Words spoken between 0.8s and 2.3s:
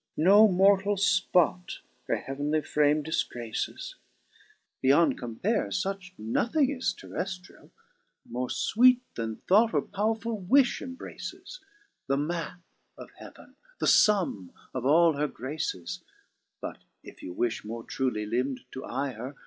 fpot her